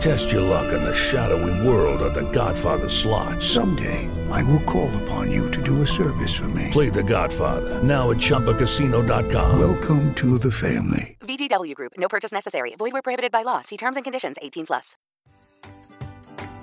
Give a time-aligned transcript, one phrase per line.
[0.00, 3.42] Test your luck in the shadowy world of The Godfather slot.
[3.42, 6.68] Someday, I will call upon you to do a service for me.
[6.70, 9.58] Play The Godfather now at ChumbaCasino.com.
[9.58, 11.16] Welcome to the family.
[11.20, 11.92] VGW Group.
[11.96, 12.74] No purchase necessary.
[12.76, 13.62] Void where prohibited by law.
[13.62, 14.36] See terms and conditions.
[14.42, 14.96] 18 plus.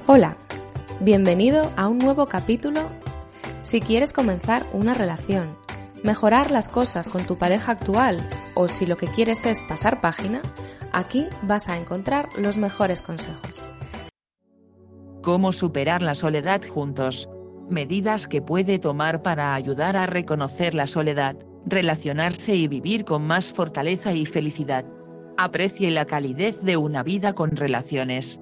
[0.06, 0.36] Hola,
[1.00, 2.90] bienvenido a un nuevo capítulo.
[3.64, 5.56] Si quieres comenzar una relación,
[6.04, 10.42] mejorar las cosas con tu pareja actual o si lo que quieres es pasar página,
[10.94, 13.62] aquí vas a encontrar los mejores consejos.
[15.22, 17.30] Cómo superar la soledad juntos.
[17.70, 23.52] Medidas que puede tomar para ayudar a reconocer la soledad, relacionarse y vivir con más
[23.52, 24.86] fortaleza y felicidad.
[25.38, 28.40] Aprecie la calidez de una vida con relaciones.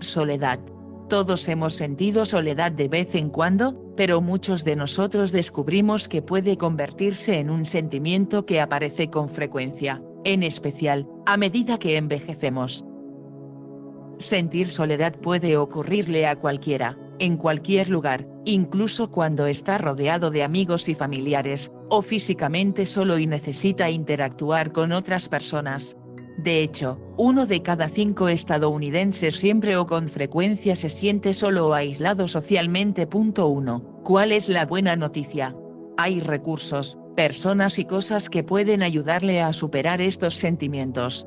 [0.00, 0.60] Soledad.
[1.08, 6.56] Todos hemos sentido soledad de vez en cuando, pero muchos de nosotros descubrimos que puede
[6.56, 12.84] convertirse en un sentimiento que aparece con frecuencia, en especial, a medida que envejecemos.
[14.18, 20.88] Sentir soledad puede ocurrirle a cualquiera, en cualquier lugar, incluso cuando está rodeado de amigos
[20.88, 25.96] y familiares, o físicamente solo y necesita interactuar con otras personas.
[26.36, 31.74] De hecho, uno de cada cinco estadounidenses siempre o con frecuencia se siente solo o
[31.74, 33.06] aislado socialmente.
[33.06, 34.00] Punto 1.
[34.02, 35.54] ¿Cuál es la buena noticia?
[35.96, 41.26] Hay recursos, personas y cosas que pueden ayudarle a superar estos sentimientos.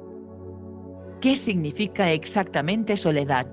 [1.21, 3.47] ¿Qué significa exactamente soledad?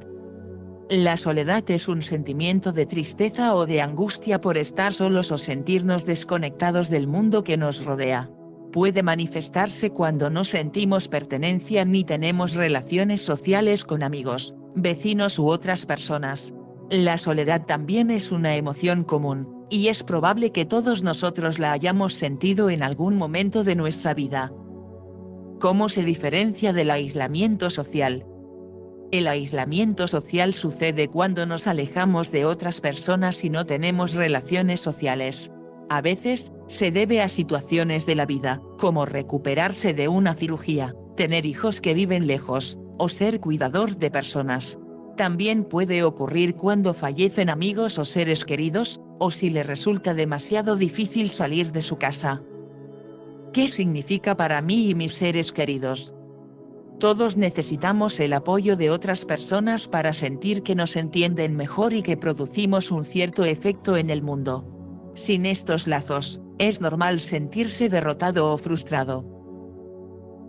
[0.91, 6.05] La soledad es un sentimiento de tristeza o de angustia por estar solos o sentirnos
[6.05, 8.31] desconectados del mundo que nos rodea
[8.75, 15.87] puede manifestarse cuando no sentimos pertenencia ni tenemos relaciones sociales con amigos, vecinos u otras
[15.87, 16.53] personas.
[16.91, 22.15] La soledad también es una emoción común, y es probable que todos nosotros la hayamos
[22.15, 24.53] sentido en algún momento de nuestra vida.
[25.59, 28.25] ¿Cómo se diferencia del aislamiento social?
[29.11, 35.51] El aislamiento social sucede cuando nos alejamos de otras personas y no tenemos relaciones sociales.
[35.91, 41.47] A veces, se debe a situaciones de la vida, como recuperarse de una cirugía, tener
[41.47, 44.79] hijos que viven lejos, o ser cuidador de personas.
[45.17, 51.31] También puede ocurrir cuando fallecen amigos o seres queridos, o si le resulta demasiado difícil
[51.31, 52.43] salir de su casa.
[53.55, 56.15] ¿Qué significa para mí y mis seres queridos?
[57.01, 62.19] Todos necesitamos el apoyo de otras personas para sentir que nos entienden mejor y que
[62.19, 64.71] producimos un cierto efecto en el mundo.
[65.15, 69.25] Sin estos lazos, es normal sentirse derrotado o frustrado.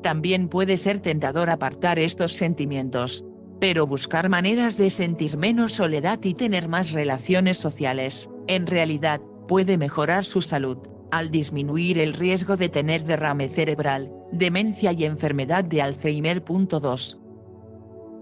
[0.03, 3.23] También puede ser tentador apartar estos sentimientos,
[3.61, 9.78] pero buscar maneras de sentir menos soledad y tener más relaciones sociales, en realidad, puede
[9.78, 10.78] mejorar su salud,
[11.11, 16.44] al disminuir el riesgo de tener derrame cerebral, demencia y enfermedad de Alzheimer.
[16.44, 17.19] 2.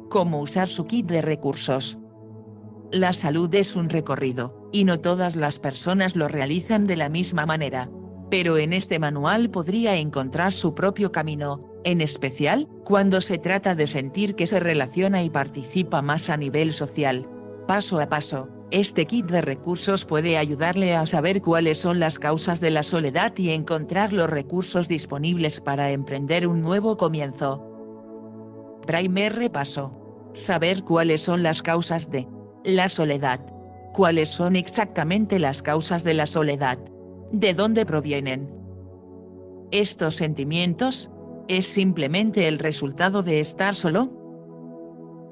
[0.09, 1.97] Cómo usar su kit de recursos.
[2.91, 7.45] La salud es un recorrido, y no todas las personas lo realizan de la misma
[7.45, 7.89] manera.
[8.29, 13.88] Pero en este manual podría encontrar su propio camino, en especial, cuando se trata de
[13.88, 17.28] sentir que se relaciona y participa más a nivel social.
[17.67, 22.59] Paso a paso, este kit de recursos puede ayudarle a saber cuáles son las causas
[22.59, 27.63] de la soledad y encontrar los recursos disponibles para emprender un nuevo comienzo.
[28.88, 30.31] Primer repaso.
[30.33, 32.27] Saber cuáles son las causas de
[32.63, 33.42] la soledad.
[33.94, 36.80] ¿Cuáles son exactamente las causas de la soledad?
[37.31, 38.50] ¿De dónde provienen?
[39.69, 41.12] ¿Estos sentimientos?
[41.47, 44.22] ¿Es simplemente el resultado de estar solo?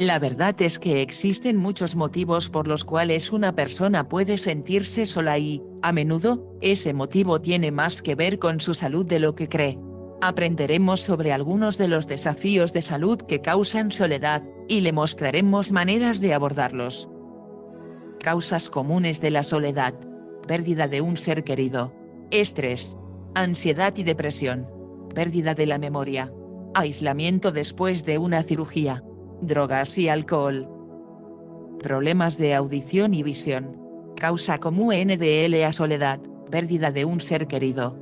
[0.01, 5.37] La verdad es que existen muchos motivos por los cuales una persona puede sentirse sola
[5.37, 9.47] y, a menudo, ese motivo tiene más que ver con su salud de lo que
[9.47, 9.77] cree.
[10.19, 16.19] Aprenderemos sobre algunos de los desafíos de salud que causan soledad, y le mostraremos maneras
[16.19, 17.07] de abordarlos.
[18.19, 19.93] Causas comunes de la soledad.
[20.47, 21.93] Pérdida de un ser querido.
[22.31, 22.97] Estrés.
[23.35, 24.67] Ansiedad y depresión.
[25.13, 26.33] Pérdida de la memoria.
[26.73, 29.03] Aislamiento después de una cirugía.
[29.41, 30.69] Drogas y alcohol.
[31.79, 33.75] Problemas de audición y visión.
[34.15, 36.19] Causa común NDL a soledad,
[36.51, 37.97] pérdida de un ser querido.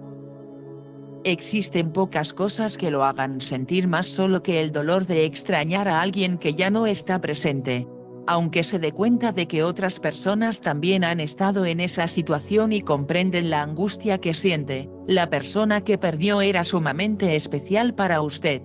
[1.24, 6.01] Existen pocas cosas que lo hagan sentir más solo que el dolor de extrañar a
[6.01, 7.88] alguien que ya no está presente.
[8.27, 12.81] Aunque se dé cuenta de que otras personas también han estado en esa situación y
[12.81, 18.62] comprenden la angustia que siente, la persona que perdió era sumamente especial para usted.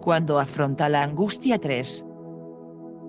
[0.00, 2.06] Cuando afronta la angustia 3.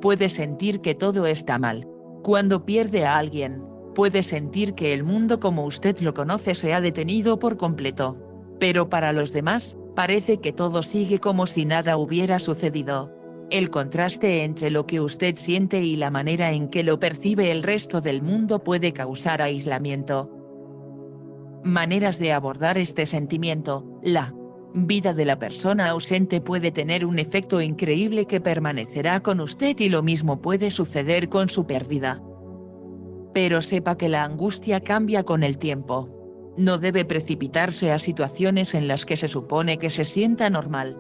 [0.02, 1.88] Puede sentir que todo está mal.
[2.22, 3.64] Cuando pierde a alguien,
[3.96, 8.18] puede sentir que el mundo como usted lo conoce se ha detenido por completo.
[8.60, 13.12] Pero para los demás, parece que todo sigue como si nada hubiera sucedido.
[13.50, 17.64] El contraste entre lo que usted siente y la manera en que lo percibe el
[17.64, 20.30] resto del mundo puede causar aislamiento.
[21.64, 24.00] Maneras de abordar este sentimiento.
[24.02, 24.34] La
[24.74, 29.90] vida de la persona ausente puede tener un efecto increíble que permanecerá con usted y
[29.90, 32.22] lo mismo puede suceder con su pérdida
[33.34, 36.10] pero sepa que la angustia cambia con el tiempo.
[36.58, 40.98] No debe precipitarse a situaciones en las que se supone que se sienta normal.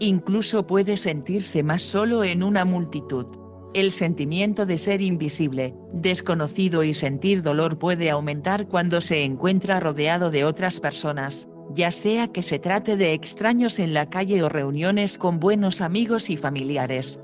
[0.00, 3.26] Incluso puede sentirse más solo en una multitud.
[3.74, 10.30] El sentimiento de ser invisible, desconocido y sentir dolor puede aumentar cuando se encuentra rodeado
[10.30, 15.18] de otras personas, ya sea que se trate de extraños en la calle o reuniones
[15.18, 17.18] con buenos amigos y familiares.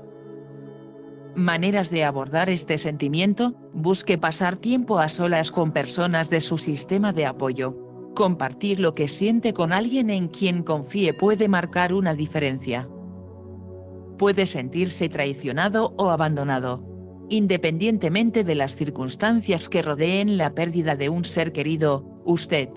[1.35, 7.13] Maneras de abordar este sentimiento, busque pasar tiempo a solas con personas de su sistema
[7.13, 7.77] de apoyo.
[8.13, 12.89] Compartir lo que siente con alguien en quien confíe puede marcar una diferencia.
[14.17, 16.83] Puede sentirse traicionado o abandonado.
[17.29, 22.67] Independientemente de las circunstancias que rodeen la pérdida de un ser querido, usted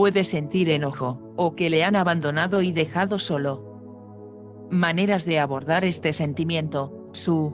[0.00, 4.66] puede sentir enojo, o que le han abandonado y dejado solo.
[4.70, 7.52] Maneras de abordar este sentimiento, su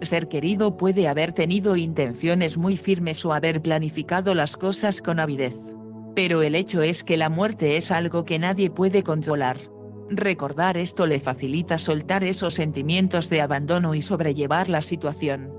[0.00, 5.54] ser querido puede haber tenido intenciones muy firmes o haber planificado las cosas con avidez.
[6.16, 9.58] Pero el hecho es que la muerte es algo que nadie puede controlar.
[10.10, 15.52] Recordar esto le facilita soltar esos sentimientos de abandono y sobrellevar la situación.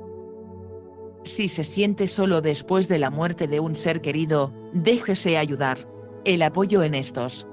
[1.24, 5.93] Si se siente solo después de la muerte de un ser querido, déjese ayudar.
[6.26, 7.48] El apoyo en estos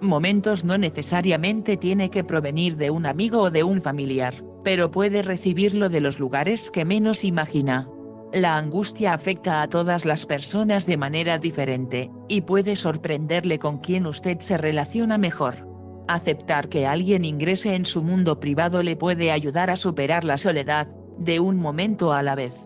[0.00, 5.22] momentos no necesariamente tiene que provenir de un amigo o de un familiar pero puede
[5.22, 7.88] recibirlo de los lugares que menos imagina.
[8.32, 14.06] La angustia afecta a todas las personas de manera diferente, y puede sorprenderle con quien
[14.06, 15.68] usted se relaciona mejor.
[16.06, 20.88] Aceptar que alguien ingrese en su mundo privado le puede ayudar a superar la soledad,
[21.18, 22.56] de un momento a la vez.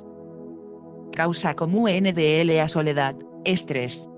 [1.13, 4.09] Causa común NDL a soledad, estrés.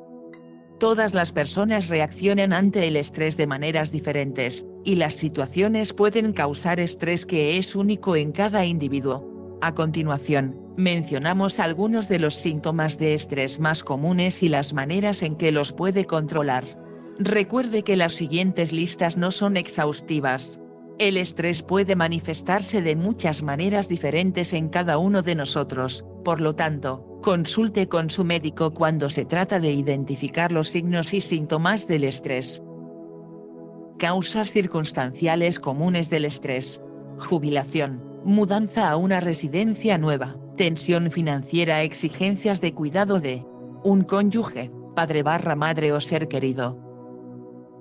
[0.78, 6.80] Todas las personas reaccionan ante el estrés de maneras diferentes, y las situaciones pueden causar
[6.80, 9.58] estrés que es único en cada individuo.
[9.62, 15.36] A continuación, mencionamos algunos de los síntomas de estrés más comunes y las maneras en
[15.36, 16.78] que los puede controlar.
[17.18, 20.60] Recuerde que las siguientes listas no son exhaustivas.
[20.98, 26.54] El estrés puede manifestarse de muchas maneras diferentes en cada uno de nosotros, por lo
[26.54, 32.04] tanto, Consulte con su médico cuando se trata de identificar los signos y síntomas del
[32.04, 32.62] estrés.
[33.98, 36.80] Causas circunstanciales comunes del estrés.
[37.18, 43.44] Jubilación, mudanza a una residencia nueva, tensión financiera, exigencias de cuidado de
[43.82, 46.78] un cónyuge, padre barra madre o ser querido.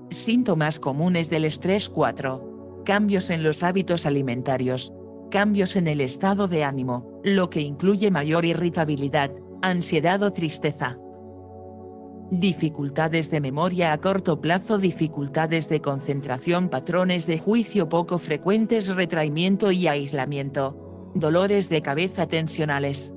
[0.10, 2.84] Síntomas comunes del estrés 4.
[2.86, 4.94] Cambios en los hábitos alimentarios,
[5.36, 10.98] cambios en el estado de ánimo, lo que incluye mayor irritabilidad, ansiedad o tristeza.
[12.32, 19.74] Dificultades de memoria a corto plazo, dificultades de concentración, patrones de juicio poco frecuentes, retraimiento
[19.74, 21.12] y aislamiento.
[21.16, 23.14] Dolores de cabeza tensionales.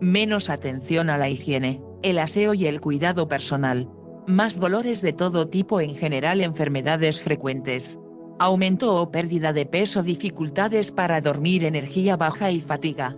[0.00, 3.88] Menos atención a la higiene, el aseo y el cuidado personal.
[4.26, 8.00] Más dolores de todo tipo en general, enfermedades frecuentes
[8.44, 13.16] aumento o pérdida de peso, dificultades para dormir, energía baja y fatiga.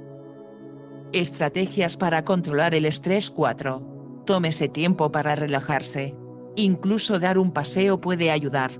[1.12, 4.22] Estrategias para controlar el estrés 4.
[4.26, 6.14] Tómese tiempo para relajarse.
[6.56, 8.72] Incluso dar un paseo puede ayudar.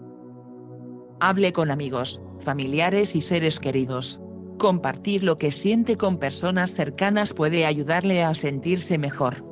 [1.18, 4.20] Hable con amigos, familiares y seres queridos.
[4.58, 9.46] Compartir lo que siente con personas cercanas puede ayudarle a sentirse mejor.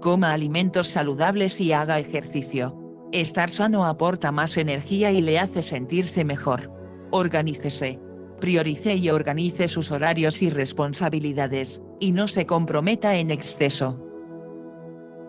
[0.00, 2.87] Coma alimentos saludables y haga ejercicio.
[3.12, 6.70] Estar sano aporta más energía y le hace sentirse mejor.
[7.10, 7.98] Organícese.
[8.38, 13.98] Priorice y organice sus horarios y responsabilidades, y no se comprometa en exceso.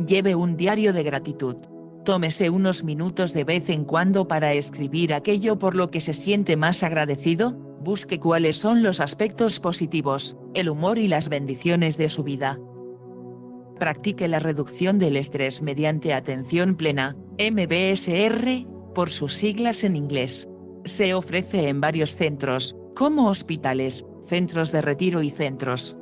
[0.06, 1.56] Lleve un diario de gratitud.
[2.06, 6.56] Tómese unos minutos de vez en cuando para escribir aquello por lo que se siente
[6.56, 12.24] más agradecido, busque cuáles son los aspectos positivos, el humor y las bendiciones de su
[12.24, 12.60] vida.
[13.80, 20.50] Practique la reducción del estrés mediante atención plena, MBSR, por sus siglas en inglés.
[20.84, 25.96] Se ofrece en varios centros, como hospitales, centros de retiro y centros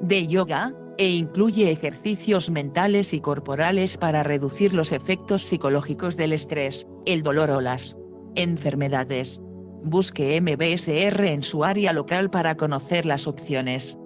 [0.00, 6.86] de yoga, e incluye ejercicios mentales y corporales para reducir los efectos psicológicos del estrés,
[7.06, 7.96] el dolor o las
[8.34, 9.40] enfermedades.
[9.82, 13.96] Busque MBSR en su área local para conocer las opciones.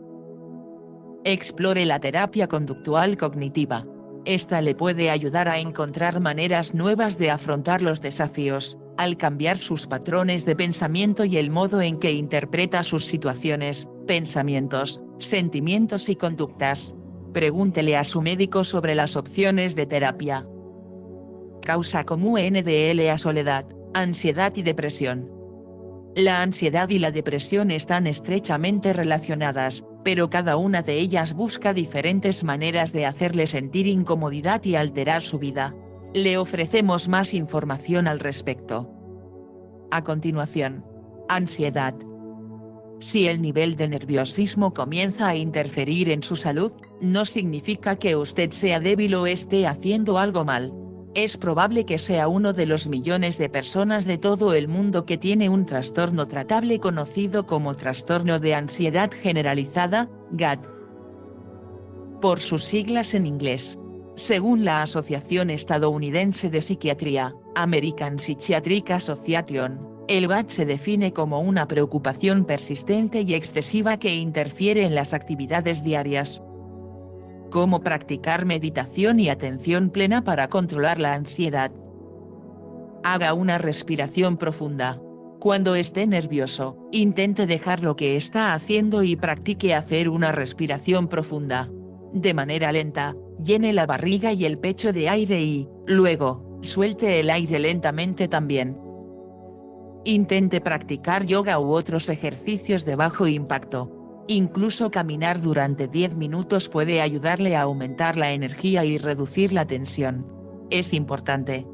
[1.25, 3.85] Explore la terapia conductual cognitiva.
[4.25, 9.87] Esta le puede ayudar a encontrar maneras nuevas de afrontar los desafíos, al cambiar sus
[9.87, 16.95] patrones de pensamiento y el modo en que interpreta sus situaciones, pensamientos, sentimientos y conductas.
[17.35, 20.47] Pregúntele a su médico sobre las opciones de terapia.
[21.61, 25.31] Causa común NDL a soledad, ansiedad y depresión.
[26.15, 32.45] La ansiedad y la depresión están estrechamente relacionadas, pero cada una de ellas busca diferentes
[32.45, 35.75] maneras de hacerle sentir incomodidad y alterar su vida.
[36.13, 38.91] Le ofrecemos más información al respecto.
[39.91, 40.85] A continuación.
[41.29, 41.95] Ansiedad.
[43.01, 48.51] Si el nivel de nerviosismo comienza a interferir en su salud, no significa que usted
[48.51, 50.73] sea débil o esté haciendo algo mal.
[51.15, 55.17] Es probable que sea uno de los millones de personas de todo el mundo que
[55.17, 60.59] tiene un trastorno tratable conocido como trastorno de ansiedad generalizada, GAD.
[62.21, 63.79] Por sus siglas en inglés.
[64.17, 71.69] Según la Asociación Estadounidense de Psiquiatría, American Psychiatric Association, el GAD se define como una
[71.69, 76.43] preocupación persistente y excesiva que interfiere en las actividades diarias.
[77.55, 81.71] Cómo practicar meditación y atención plena para controlar la ansiedad.
[83.05, 85.01] Haga una respiración profunda.
[85.39, 91.71] Cuando esté nervioso, intente dejar lo que está haciendo y practique hacer una respiración profunda.
[92.13, 97.31] De manera lenta, llene la barriga y el pecho de aire y, luego, suelte el
[97.31, 98.77] aire lentamente también.
[100.03, 104.04] Intente practicar yoga u otros ejercicios de bajo impacto.
[104.27, 110.27] Incluso caminar durante 10 minutos puede ayudarle a aumentar la energía y reducir la tensión.
[110.71, 111.67] Es importante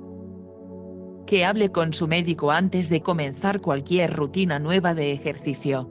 [1.26, 5.88] que hable con su médico antes de comenzar cualquier rutina nueva de ejercicio.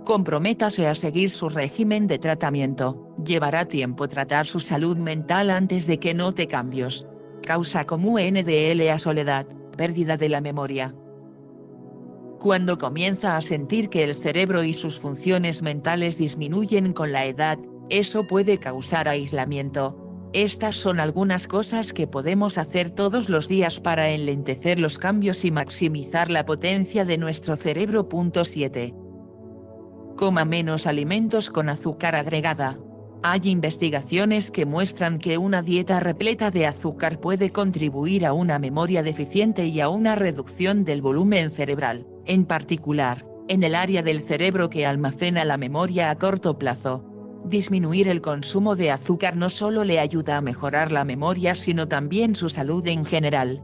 [0.04, 5.98] Comprométase a seguir su régimen de tratamiento, llevará tiempo tratar su salud mental antes de
[5.98, 7.06] que note cambios.
[7.42, 10.94] Causa común NDL a soledad, pérdida de la memoria,
[12.46, 17.58] cuando comienza a sentir que el cerebro y sus funciones mentales disminuyen con la edad,
[17.90, 20.30] eso puede causar aislamiento.
[20.32, 25.50] Estas son algunas cosas que podemos hacer todos los días para enlentecer los cambios y
[25.50, 28.08] maximizar la potencia de nuestro cerebro.
[28.44, 28.94] 7.
[30.16, 32.78] Coma menos alimentos con azúcar agregada.
[33.24, 39.02] Hay investigaciones que muestran que una dieta repleta de azúcar puede contribuir a una memoria
[39.02, 44.70] deficiente y a una reducción del volumen cerebral en particular, en el área del cerebro
[44.70, 47.04] que almacena la memoria a corto plazo.
[47.44, 52.34] Disminuir el consumo de azúcar no solo le ayuda a mejorar la memoria sino también
[52.34, 53.62] su salud en general.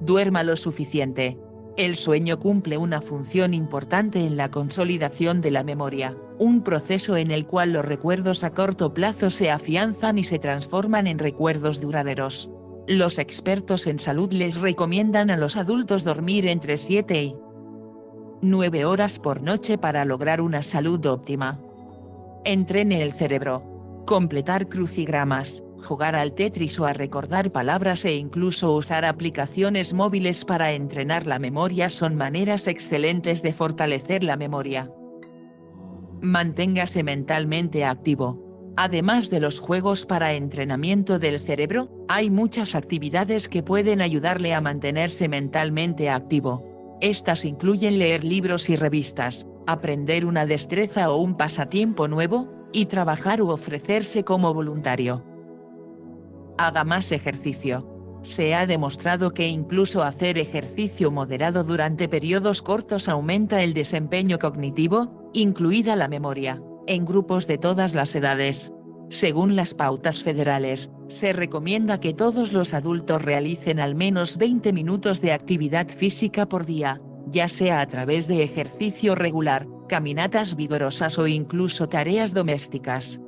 [0.00, 1.38] Duerma lo suficiente.
[1.78, 7.30] El sueño cumple una función importante en la consolidación de la memoria, un proceso en
[7.30, 12.50] el cual los recuerdos a corto plazo se afianzan y se transforman en recuerdos duraderos.
[12.88, 17.36] Los expertos en salud les recomiendan a los adultos dormir entre 7 y
[18.40, 21.60] 9 horas por noche para lograr una salud óptima.
[22.44, 24.02] Entrene el cerebro.
[24.04, 30.72] Completar crucigramas, jugar al Tetris o a recordar palabras e incluso usar aplicaciones móviles para
[30.72, 34.90] entrenar la memoria son maneras excelentes de fortalecer la memoria.
[36.20, 38.51] Manténgase mentalmente activo.
[38.76, 44.60] Además de los juegos para entrenamiento del cerebro, hay muchas actividades que pueden ayudarle a
[44.60, 46.98] mantenerse mentalmente activo.
[47.00, 53.42] Estas incluyen leer libros y revistas, aprender una destreza o un pasatiempo nuevo, y trabajar
[53.42, 55.22] u ofrecerse como voluntario
[56.58, 57.88] haga más ejercicio.
[58.22, 65.30] Se ha demostrado que incluso hacer ejercicio moderado durante periodos cortos aumenta el desempeño cognitivo,
[65.32, 68.72] incluida la memoria, en grupos de todas las edades.
[69.08, 75.20] Según las pautas federales, se recomienda que todos los adultos realicen al menos 20 minutos
[75.20, 81.26] de actividad física por día, ya sea a través de ejercicio regular, caminatas vigorosas o
[81.26, 83.20] incluso tareas domésticas.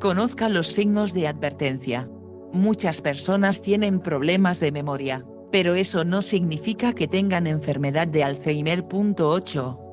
[0.00, 2.10] Conozca los signos de advertencia.
[2.52, 8.84] Muchas personas tienen problemas de memoria, pero eso no significa que tengan enfermedad de Alzheimer.
[8.90, 9.85] 8.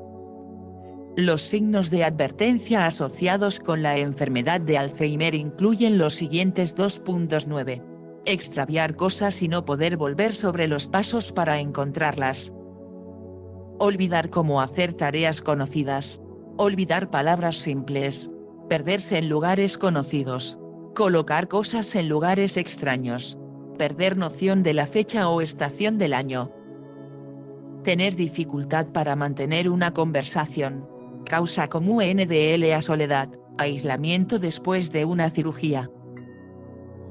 [1.15, 7.83] Los signos de advertencia asociados con la enfermedad de Alzheimer incluyen los siguientes 2.9.
[8.25, 12.51] Extraviar cosas y no poder volver sobre los pasos para encontrarlas.
[13.79, 16.21] Olvidar cómo hacer tareas conocidas.
[16.57, 18.29] Olvidar palabras simples
[18.73, 20.57] perderse en lugares conocidos,
[20.95, 23.37] colocar cosas en lugares extraños,
[23.77, 26.51] perder noción de la fecha o estación del año,
[27.83, 30.87] tener dificultad para mantener una conversación,
[31.23, 35.89] causa común NDL a soledad, aislamiento después de una cirugía.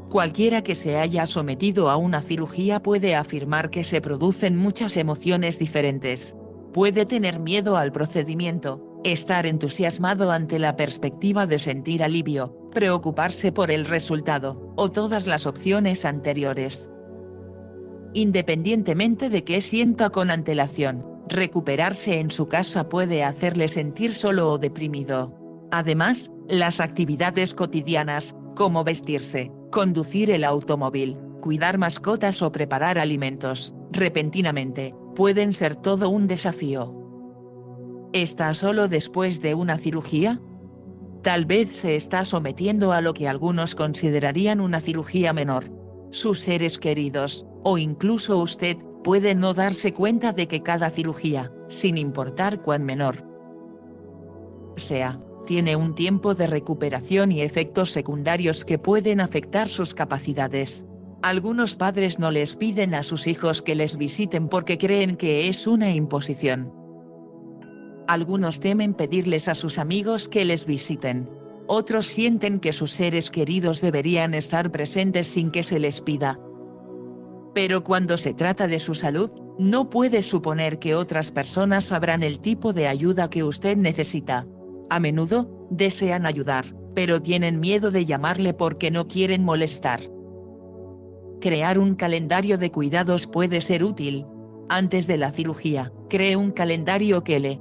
[0.08, 5.58] Cualquiera que se haya sometido a una cirugía puede afirmar que se producen muchas emociones
[5.58, 6.36] diferentes.
[6.74, 13.70] Puede tener miedo al procedimiento, estar entusiasmado ante la perspectiva de sentir alivio, preocuparse por
[13.70, 16.90] el resultado, o todas las opciones anteriores.
[18.14, 24.58] Independientemente de qué sienta con antelación, recuperarse en su casa puede hacerle sentir solo o
[24.58, 25.34] deprimido.
[25.70, 34.94] Además, las actividades cotidianas, como vestirse, conducir el automóvil, cuidar mascotas o preparar alimentos, repentinamente,
[35.14, 36.94] pueden ser todo un desafío.
[38.12, 40.40] ¿Está solo después de una cirugía?
[41.22, 45.70] Tal vez se está sometiendo a lo que algunos considerarían una cirugía menor.
[46.10, 51.98] Sus seres queridos, o incluso usted, puede no darse cuenta de que cada cirugía, sin
[51.98, 53.32] importar cuán menor
[54.76, 60.84] sea, tiene un tiempo de recuperación y efectos secundarios que pueden afectar sus capacidades.
[61.22, 65.66] Algunos padres no les piden a sus hijos que les visiten porque creen que es
[65.66, 66.72] una imposición.
[68.08, 71.28] Algunos temen pedirles a sus amigos que les visiten.
[71.68, 76.40] Otros sienten que sus seres queridos deberían estar presentes sin que se les pida.
[77.54, 82.38] Pero cuando se trata de su salud, no puede suponer que otras personas sabrán el
[82.38, 84.46] tipo de ayuda que usted necesita.
[84.88, 90.00] A menudo, desean ayudar, pero tienen miedo de llamarle porque no quieren molestar.
[91.40, 94.26] Crear un calendario de cuidados puede ser útil.
[94.68, 97.60] Antes de la cirugía, cree un calendario que le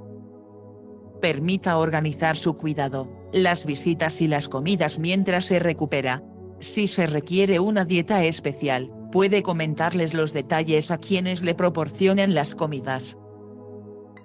[1.22, 6.24] permita organizar su cuidado, las visitas y las comidas mientras se recupera.
[6.60, 12.56] Si se requiere una dieta especial, puede comentarles los detalles a quienes le proporcionan las
[12.56, 13.17] comidas.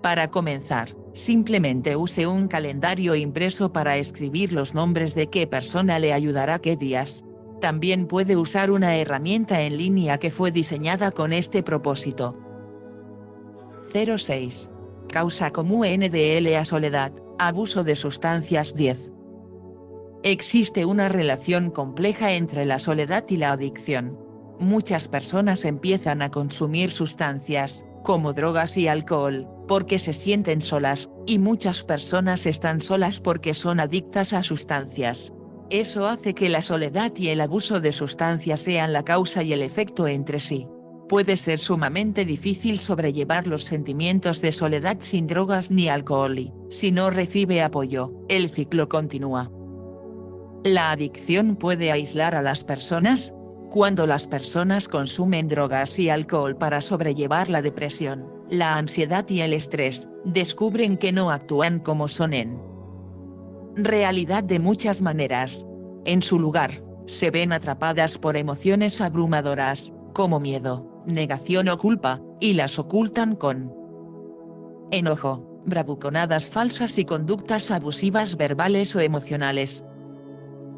[0.03, 6.13] Para comenzar, simplemente use un calendario impreso para escribir los nombres de qué persona le
[6.13, 7.25] ayudará qué días.
[7.61, 12.39] También puede usar una herramienta en línea que fue diseñada con este propósito.
[13.93, 14.71] 06
[15.07, 19.13] causa común NDL a soledad, abuso de sustancias 10.
[20.23, 24.19] Existe una relación compleja entre la soledad y la adicción.
[24.59, 31.39] Muchas personas empiezan a consumir sustancias, como drogas y alcohol, porque se sienten solas, y
[31.39, 35.33] muchas personas están solas porque son adictas a sustancias.
[35.69, 39.63] Eso hace que la soledad y el abuso de sustancias sean la causa y el
[39.63, 40.69] efecto entre sí.
[41.09, 46.93] Puede ser sumamente difícil sobrellevar los sentimientos de soledad sin drogas ni alcohol y, si
[46.93, 49.51] no recibe apoyo, el ciclo continúa.
[50.65, 53.33] La adicción puede aislar a las personas,
[53.71, 59.53] cuando las personas consumen drogas y alcohol para sobrellevar la depresión, la ansiedad y el
[59.53, 62.67] estrés, descubren que no actúan como son en
[63.77, 65.67] realidad de muchas maneras.
[66.05, 72.55] En su lugar, se ven atrapadas por emociones abrumadoras, como miedo, negación o culpa, y
[72.55, 73.73] las ocultan con
[74.91, 79.85] enojo, bravuconadas falsas y conductas abusivas verbales o emocionales.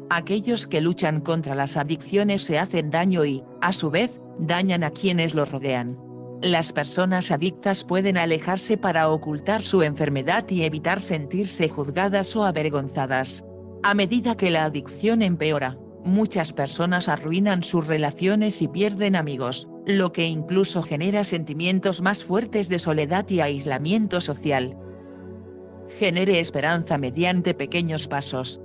[0.09, 4.91] Aquellos que luchan contra las adicciones se hacen daño y, a su vez, dañan a
[4.91, 5.99] quienes los rodean.
[6.41, 13.43] Las personas adictas pueden alejarse para ocultar su enfermedad y evitar sentirse juzgadas o avergonzadas.
[13.83, 20.11] A medida que la adicción empeora, muchas personas arruinan sus relaciones y pierden amigos, lo
[20.11, 24.77] que incluso genera sentimientos más fuertes de soledad y aislamiento social.
[25.97, 28.61] Genere esperanza mediante pequeños pasos.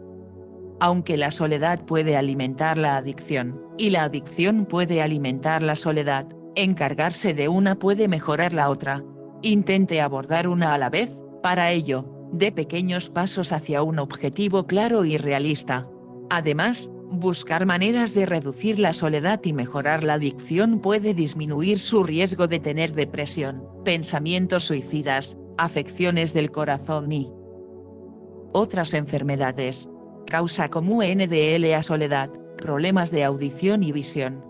[0.81, 7.35] Aunque la soledad puede alimentar la adicción, y la adicción puede alimentar la soledad, encargarse
[7.35, 9.05] de una puede mejorar la otra.
[9.43, 11.11] Intente abordar una a la vez,
[11.43, 15.89] para ello, dé pequeños pasos hacia un objetivo claro y realista.
[16.31, 22.49] Además, buscar maneras de reducir la soledad y mejorar la adicción puede disminuir su riesgo
[22.49, 27.31] de tener depresión, pensamientos suicidas, afecciones del corazón y
[28.53, 29.89] otras enfermedades.
[30.27, 34.43] Causa común NDL a soledad, problemas de audición y visión.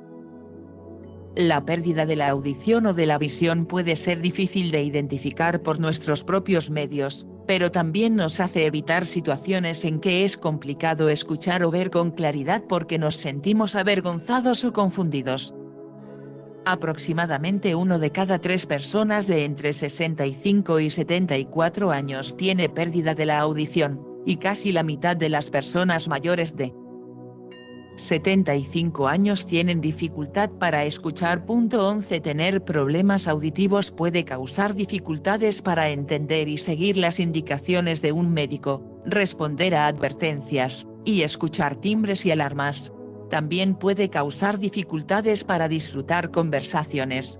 [1.36, 5.80] La pérdida de la audición o de la visión puede ser difícil de identificar por
[5.80, 11.72] nuestros propios medios, pero también nos hace evitar situaciones en que es complicado escuchar o
[11.72, 15.54] ver con claridad porque nos sentimos avergonzados o confundidos.
[16.64, 23.26] Aproximadamente uno de cada tres personas de entre 65 y 74 años tiene pérdida de
[23.26, 26.74] la audición, y casi la mitad de las personas mayores de
[27.96, 31.44] 75 años tienen dificultad para escuchar.
[31.46, 38.32] 11 Tener problemas auditivos puede causar dificultades para entender y seguir las indicaciones de un
[38.32, 42.92] médico, responder a advertencias, y escuchar timbres y alarmas.
[43.30, 47.38] También puede causar dificultades para disfrutar conversaciones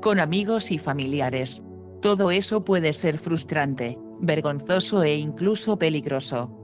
[0.00, 1.62] con amigos y familiares.
[2.00, 6.54] Todo eso puede ser frustrante, vergonzoso e incluso peligroso.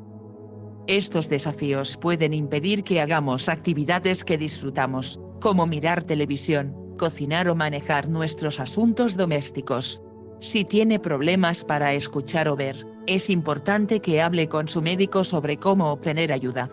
[0.86, 8.08] Estos desafíos pueden impedir que hagamos actividades que disfrutamos, como mirar televisión, cocinar o manejar
[8.08, 10.02] nuestros asuntos domésticos.
[10.40, 15.56] Si tiene problemas para escuchar o ver, es importante que hable con su médico sobre
[15.56, 16.70] cómo obtener ayuda.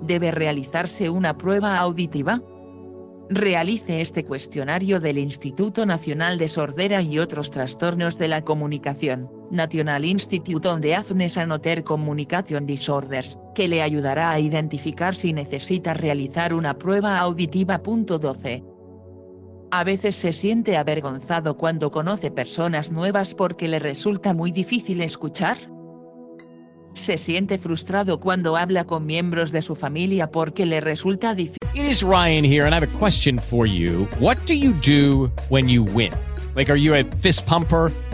[0.00, 2.42] ¿Debe realizarse una prueba auditiva?
[3.34, 10.04] Realice este cuestionario del Instituto Nacional de Sordera y otros trastornos de la comunicación National
[10.04, 15.94] Institute on the Affness and Other Communication Disorders, que le ayudará a identificar si necesita
[15.94, 17.78] realizar una prueba auditiva.
[17.78, 18.64] 12.
[19.70, 25.56] A veces se siente avergonzado cuando conoce personas nuevas porque le resulta muy difícil escuchar.
[26.94, 31.58] Se siente frustrado cuando habla con miembros de su familia porque le resulta difícil.
[31.74, 34.06] It is Ryan here and I have a question for you.
[34.20, 36.12] What do you do when you win?
[36.54, 37.90] Like are you a fist pumper?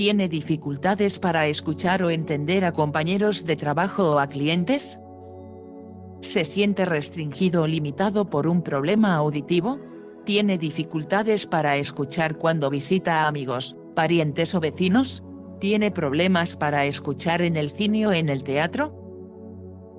[0.00, 4.98] ¿Tiene dificultades para escuchar o entender a compañeros de trabajo o a clientes?
[6.22, 9.78] ¿Se siente restringido o limitado por un problema auditivo?
[10.24, 15.22] ¿Tiene dificultades para escuchar cuando visita a amigos, parientes o vecinos?
[15.60, 18.94] ¿Tiene problemas para escuchar en el cine o en el teatro?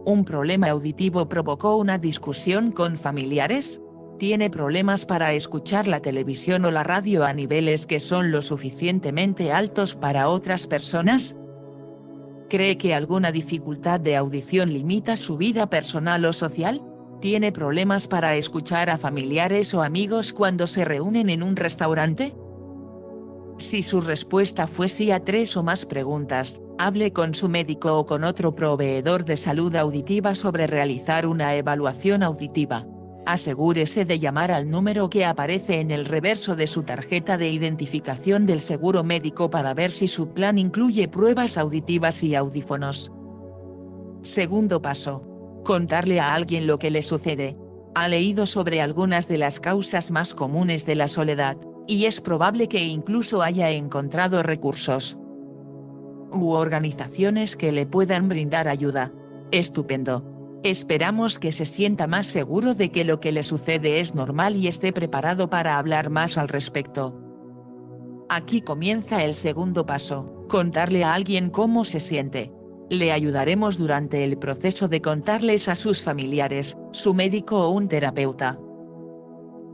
[0.08, 3.80] ¿Un problema auditivo provocó una discusión con familiares?
[4.22, 9.52] Tiene problemas para escuchar la televisión o la radio a niveles que son lo suficientemente
[9.52, 11.36] altos para otras personas?
[12.48, 16.84] ¿Cree que alguna dificultad de audición limita su vida personal o social?
[17.20, 22.36] ¿Tiene problemas para escuchar a familiares o amigos cuando se reúnen en un restaurante?
[23.58, 28.06] Si su respuesta fue sí a tres o más preguntas, hable con su médico o
[28.06, 32.86] con otro proveedor de salud auditiva sobre realizar una evaluación auditiva.
[33.26, 38.48] Asegúrese de llamar al número que aparece en el reverso de su tarjeta de identificación
[38.48, 43.12] del seguro médico para ver si su plan incluye pruebas auditivas y audífonos.
[44.24, 45.24] Segundo paso.
[45.64, 47.58] Contarle a alguien lo que le sucede.
[47.94, 51.58] Ha leído sobre algunas de las causas más comunes de la soledad,
[51.88, 55.18] y es probable que incluso haya encontrado recursos.
[56.34, 59.12] u organizaciones que le puedan brindar ayuda.
[59.52, 60.31] Estupendo.
[60.64, 64.68] Esperamos que se sienta más seguro de que lo que le sucede es normal y
[64.68, 67.20] esté preparado para hablar más al respecto.
[68.30, 72.54] Aquí comienza el segundo paso, contarle a alguien cómo se siente.
[72.92, 78.60] Le ayudaremos durante el proceso de contarles a sus familiares, su médico o un terapeuta.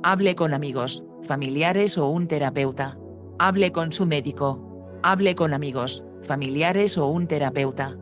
[0.03, 2.97] Hable con amigos, familiares o un terapeuta.
[3.39, 4.63] Hable con su médico.
[5.03, 7.97] Hable con amigos, familiares o un terapeuta.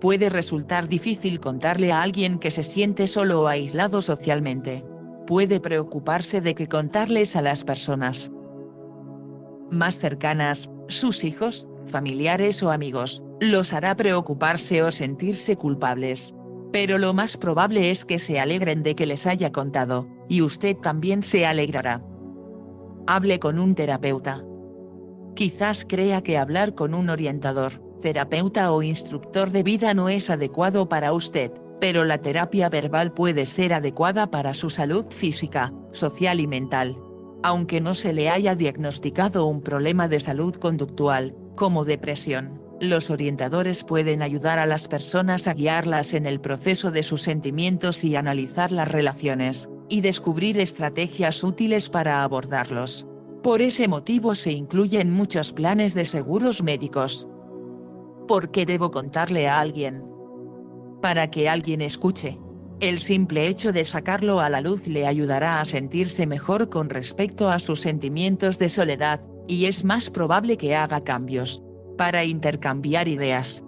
[0.00, 4.84] Puede resultar difícil contarle a alguien que se siente solo o aislado socialmente.
[5.26, 8.30] Puede preocuparse de que contarles a las personas
[9.70, 16.34] más cercanas, sus hijos, familiares o amigos, los hará preocuparse o sentirse culpables.
[16.72, 20.76] Pero lo más probable es que se alegren de que les haya contado, y usted
[20.76, 22.02] también se alegrará.
[23.06, 24.44] Hable con un terapeuta.
[25.34, 30.88] Quizás crea que hablar con un orientador, terapeuta o instructor de vida no es adecuado
[30.88, 36.46] para usted, pero la terapia verbal puede ser adecuada para su salud física, social y
[36.46, 36.96] mental.
[37.42, 43.84] Aunque no se le haya diagnosticado un problema de salud conductual, como depresión, los orientadores
[43.84, 48.72] pueden ayudar a las personas a guiarlas en el proceso de sus sentimientos y analizar
[48.72, 53.06] las relaciones, y descubrir estrategias útiles para abordarlos.
[53.42, 57.28] Por ese motivo se incluyen muchos planes de seguros médicos.
[58.28, 60.04] ¿Por qué debo contarle a alguien?
[61.00, 62.38] Para que alguien escuche.
[62.78, 67.48] El simple hecho de sacarlo a la luz le ayudará a sentirse mejor con respecto
[67.48, 71.62] a sus sentimientos de soledad, y es más probable que haga cambios.
[71.96, 73.64] Para intercambiar ideas.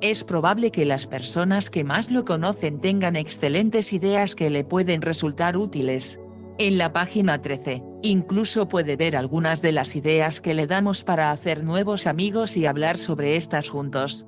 [0.00, 5.02] Es probable que las personas que más lo conocen tengan excelentes ideas que le pueden
[5.02, 6.18] resultar útiles.
[6.56, 11.30] En la página 13, incluso puede ver algunas de las ideas que le damos para
[11.30, 14.26] hacer nuevos amigos y hablar sobre estas juntos.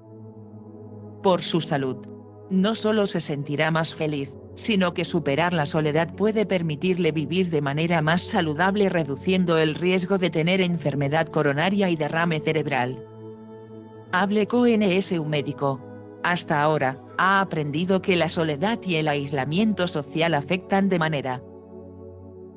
[1.23, 1.99] Por su salud.
[2.49, 7.61] No solo se sentirá más feliz, sino que superar la soledad puede permitirle vivir de
[7.61, 13.05] manera más saludable reduciendo el riesgo de tener enfermedad coronaria y derrame cerebral.
[14.11, 15.83] Hable con un médico.
[16.23, 21.43] Hasta ahora, ha aprendido que la soledad y el aislamiento social afectan de manera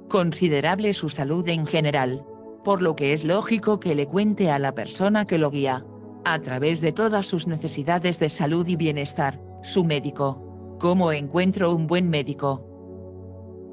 [0.10, 2.26] considerable su salud en general,
[2.64, 5.86] por lo que es lógico que le cuente a la persona que lo guía,
[6.26, 10.78] a través de todas sus necesidades de salud y bienestar, su médico.
[10.80, 12.66] ¿Cómo encuentro un buen médico?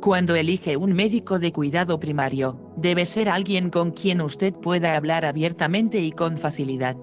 [0.00, 5.24] Cuando elige un médico de cuidado primario, debe ser alguien con quien usted pueda hablar
[5.24, 6.96] abiertamente y con facilidad.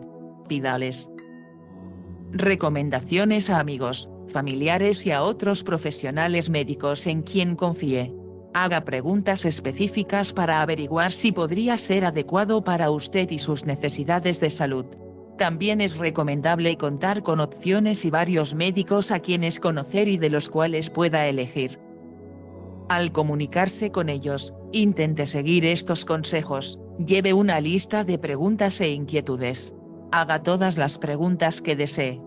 [0.47, 1.09] Pídales
[2.33, 8.13] recomendaciones a amigos, familiares y a otros profesionales médicos en quien confíe.
[8.53, 14.51] Haga preguntas específicas para averiguar si podría ser adecuado para usted y sus necesidades de
[14.51, 14.85] salud.
[15.39, 20.49] También es recomendable contar con opciones y varios médicos a quienes conocer y de los
[20.51, 21.79] cuales pueda elegir.
[22.89, 29.73] Al comunicarse con ellos, intente seguir estos consejos, lleve una lista de preguntas e inquietudes.
[30.11, 32.21] Haga todas las preguntas que desee.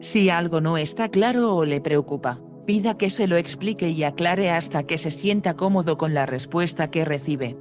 [0.00, 4.50] Si algo no está claro o le preocupa, Pida que se lo explique y aclare
[4.50, 7.56] hasta que se sienta cómodo con la respuesta que recibe.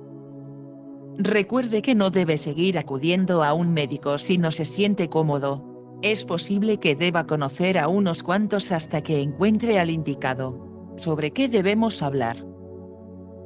[1.17, 5.99] Recuerde que no debe seguir acudiendo a un médico si no se siente cómodo.
[6.01, 10.93] Es posible que deba conocer a unos cuantos hasta que encuentre al indicado.
[10.97, 12.45] ¿Sobre qué debemos hablar?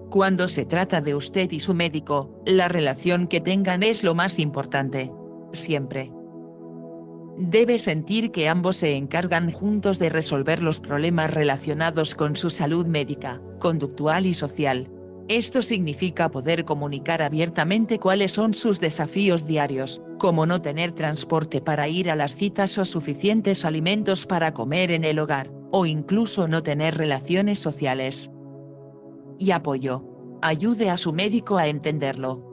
[0.09, 4.39] Cuando se trata de usted y su médico, la relación que tengan es lo más
[4.39, 5.11] importante.
[5.51, 6.14] Siempre.
[7.37, 12.85] Debe sentir que ambos se encargan juntos de resolver los problemas relacionados con su salud
[12.85, 14.89] médica, conductual y social.
[15.27, 21.89] Esto significa poder comunicar abiertamente cuáles son sus desafíos diarios, como no tener transporte para
[21.89, 26.63] ir a las citas o suficientes alimentos para comer en el hogar, o incluso no
[26.63, 28.31] tener relaciones sociales.
[29.39, 30.05] Y apoyo.
[30.41, 32.44] Ayude a su médico a entenderlo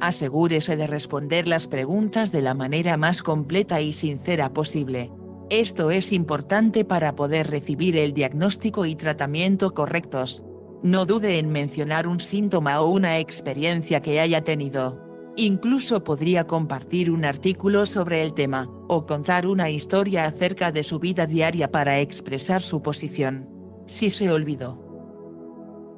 [0.00, 5.10] asegúrese de responder las preguntas de la manera más completa y sincera posible.
[5.50, 10.44] Esto es importante para poder recibir el diagnóstico y tratamiento correctos.
[10.82, 15.00] No dude en mencionar un síntoma o una experiencia que haya tenido.
[15.36, 20.98] Incluso podría compartir un artículo sobre el tema, o contar una historia acerca de su
[20.98, 23.48] vida diaria para expresar su posición.
[23.86, 24.90] Si se olvidó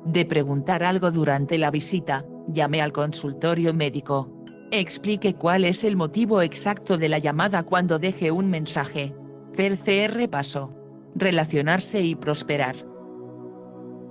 [0.04, 4.30] de preguntar algo durante la visita, Llame al consultorio médico.
[4.70, 9.14] Explique cuál es el motivo exacto de la llamada cuando deje un mensaje.
[9.54, 10.74] Tercer paso.
[11.14, 12.76] Relacionarse y prosperar.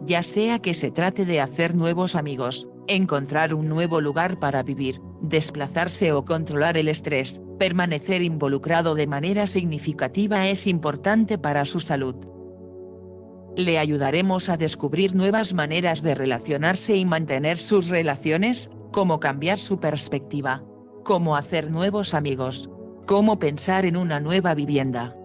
[0.03, 5.01] Ya sea que se trate de hacer nuevos amigos, encontrar un nuevo lugar para vivir,
[5.21, 12.15] desplazarse o controlar el estrés, permanecer involucrado de manera significativa es importante para su salud.
[13.57, 19.79] Le ayudaremos a descubrir nuevas maneras de relacionarse y mantener sus relaciones, cómo cambiar su
[19.79, 20.63] perspectiva,
[21.03, 22.69] cómo hacer nuevos amigos,
[23.05, 25.15] cómo pensar en una nueva vivienda,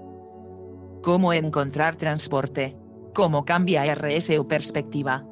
[1.03, 2.77] cómo encontrar transporte,
[3.15, 5.25] cómo cambia RS o perspectiva.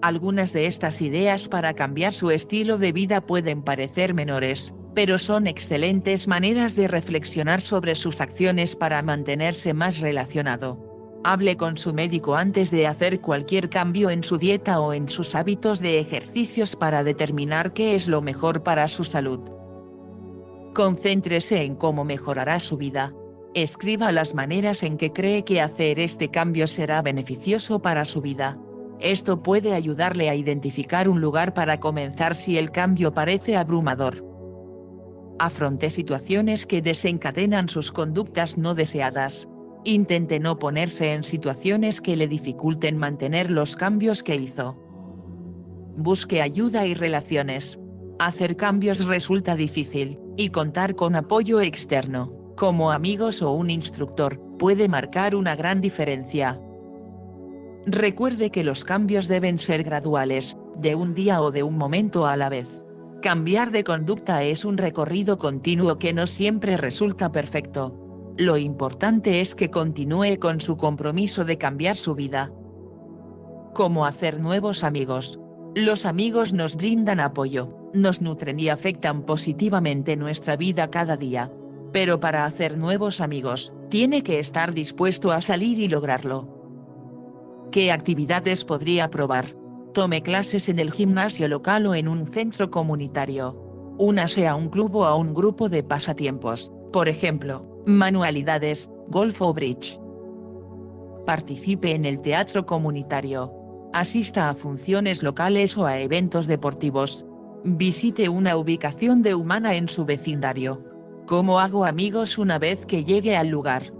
[0.00, 5.48] Algunas de estas ideas para cambiar su estilo de vida pueden parecer menores, pero son
[5.48, 10.93] excelentes maneras de reflexionar sobre sus acciones para mantenerse más relacionado.
[11.26, 15.34] Hable con su médico antes de hacer cualquier cambio en su dieta o en sus
[15.34, 19.40] hábitos de ejercicios para determinar qué es lo mejor para su salud.
[20.74, 23.14] Concéntrese en cómo mejorará su vida.
[23.54, 28.58] Escriba las maneras en que cree que hacer este cambio será beneficioso para su vida.
[29.00, 34.26] Esto puede ayudarle a identificar un lugar para comenzar si el cambio parece abrumador.
[35.38, 39.48] Afronte situaciones que desencadenan sus conductas no deseadas.
[39.84, 44.78] Intente no ponerse en situaciones que le dificulten mantener los cambios que hizo.
[45.96, 47.78] Busque ayuda y relaciones.
[48.18, 54.88] Hacer cambios resulta difícil, y contar con apoyo externo, como amigos o un instructor, puede
[54.88, 56.58] marcar una gran diferencia.
[57.84, 62.36] Recuerde que los cambios deben ser graduales, de un día o de un momento a
[62.36, 62.68] la vez.
[63.20, 68.03] Cambiar de conducta es un recorrido continuo que no siempre resulta perfecto,
[68.36, 72.50] lo importante es que continúe con su compromiso de cambiar su vida.
[73.74, 75.38] ¿Cómo hacer nuevos amigos?
[75.76, 81.52] Los amigos nos brindan apoyo, nos nutren y afectan positivamente nuestra vida cada día.
[81.92, 87.68] Pero para hacer nuevos amigos, tiene que estar dispuesto a salir y lograrlo.
[87.70, 89.56] ¿Qué actividades podría probar?
[89.92, 93.94] Tome clases en el gimnasio local o en un centro comunitario.
[93.96, 99.52] Únase a un club o a un grupo de pasatiempos, por ejemplo, Manualidades, golf o
[99.52, 100.00] bridge.
[101.26, 103.52] Participe en el teatro comunitario.
[103.92, 107.26] Asista a funciones locales o a eventos deportivos.
[107.62, 110.82] Visite una ubicación de humana en su vecindario.
[111.26, 113.92] ¿Cómo hago amigos una vez que llegue al lugar?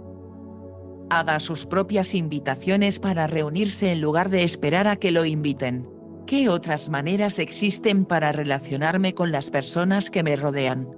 [1.11, 5.87] Haga sus propias invitaciones para reunirse en lugar de esperar a que lo inviten.
[6.25, 10.89] ¿Qué otras maneras existen para relacionarme con las personas que me rodean?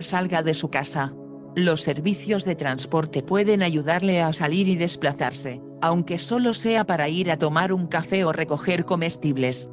[0.00, 1.14] Salga de su casa.
[1.58, 7.32] Los servicios de transporte pueden ayudarle a salir y desplazarse, aunque solo sea para ir
[7.32, 9.68] a tomar un café o recoger comestibles.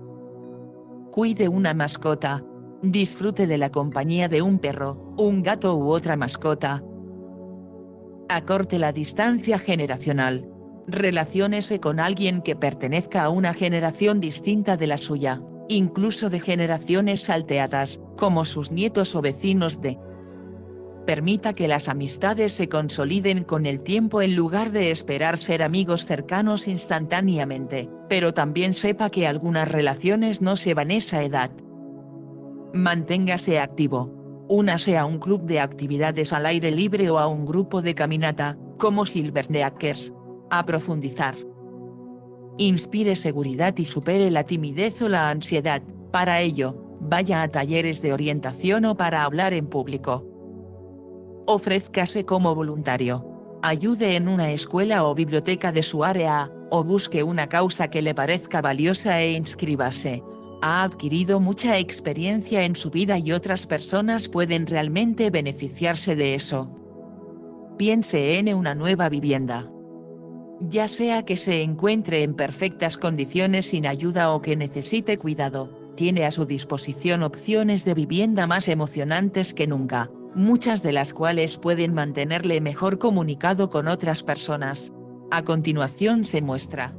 [1.12, 2.44] Cuide una mascota.
[2.82, 6.84] Disfrute de la compañía de un perro, un gato u otra mascota.
[8.30, 10.50] Acorte la distancia generacional.
[10.88, 17.26] Relaciónese con alguien que pertenezca a una generación distinta de la suya, incluso de generaciones
[17.26, 20.00] salteadas, como sus nietos o vecinos de
[21.06, 26.06] permita que las amistades se consoliden con el tiempo en lugar de esperar ser amigos
[26.06, 31.52] cercanos instantáneamente, pero también sepa que algunas relaciones no se van esa edad.
[32.74, 34.12] Manténgase activo.
[34.48, 38.58] Únase a un club de actividades al aire libre o a un grupo de caminata,
[38.78, 40.14] como Silverneakers.
[40.52, 41.36] A profundizar.
[42.58, 48.14] Inspire seguridad y supere la timidez o la ansiedad, para ello, vaya a talleres de
[48.14, 50.35] orientación o para hablar en público
[51.48, 53.60] Ofrézcase como voluntario.
[53.62, 58.16] Ayude en una escuela o biblioteca de su área, o busque una causa que le
[58.16, 60.24] parezca valiosa e inscríbase.
[60.64, 66.72] Ha adquirido mucha experiencia en su vida y otras personas pueden realmente beneficiarse de eso.
[67.78, 69.70] Piense en una nueva vivienda.
[70.62, 76.26] Ya sea que se encuentre en perfectas condiciones sin ayuda o que necesite cuidado, tiene
[76.26, 81.94] a su disposición opciones de vivienda más emocionantes que nunca muchas de las cuales pueden
[81.94, 84.92] mantenerle mejor comunicado con otras personas.
[85.32, 86.96] A continuación se muestra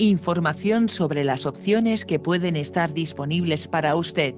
[0.00, 4.34] información sobre las opciones que pueden estar disponibles para usted.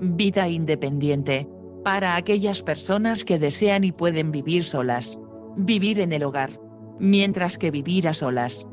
[0.00, 1.48] Vida independiente.
[1.84, 5.18] Para aquellas personas que desean y pueden vivir solas.
[5.56, 6.60] Vivir en el hogar.
[6.98, 8.68] Mientras que vivir a solas.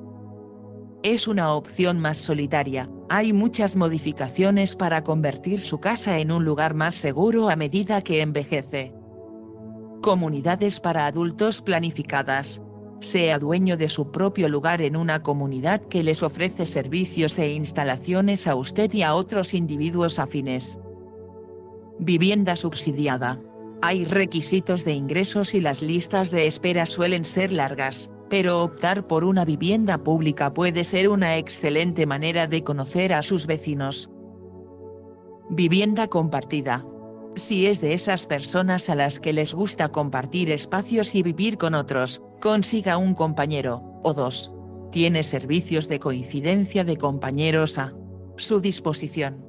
[1.04, 6.76] Es una opción más solitaria, hay muchas modificaciones para convertir su casa en un lugar
[6.76, 8.94] más seguro a medida que envejece.
[10.02, 12.62] Comunidades para adultos planificadas.
[13.02, 18.48] Sea dueño de su propio lugar en una comunidad que les ofrece servicios e instalaciones
[18.48, 20.80] a usted y a otros individuos afines.
[22.00, 23.42] Vivienda subsidiada.
[23.82, 29.26] Hay requisitos de ingresos y las listas de espera suelen ser largas pero optar por
[29.26, 34.10] una vivienda pública puede ser una excelente manera de conocer a sus vecinos.
[35.52, 36.84] Vivienda compartida.
[37.36, 41.76] Si es de esas personas a las que les gusta compartir espacios y vivir con
[41.76, 44.52] otros, consiga un compañero, o dos.
[44.92, 47.94] Tiene servicios de coincidencia de compañeros a
[48.36, 49.46] su disposición.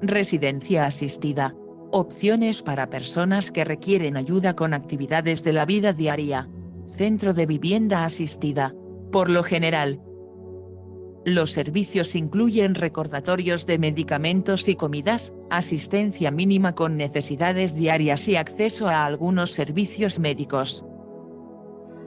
[0.00, 1.56] Residencia asistida.
[1.90, 6.48] Opciones para personas que requieren ayuda con actividades de la vida diaria.
[6.96, 8.72] Centro de vivienda asistida.
[9.10, 10.00] Por lo general,
[11.24, 18.88] los servicios incluyen recordatorios de medicamentos y comidas, asistencia mínima con necesidades diarias y acceso
[18.88, 20.84] a algunos servicios médicos.